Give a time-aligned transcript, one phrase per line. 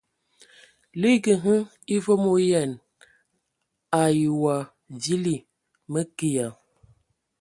[1.01, 1.61] Liigi hm
[1.93, 2.71] e vom o ayǝan
[4.01, 4.55] ai wa
[5.01, 5.37] vili.
[5.91, 6.47] Mǝ ke ya!